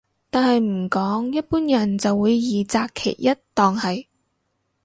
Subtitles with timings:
[0.31, 4.07] 但係唔講一般人就會二擇其一當係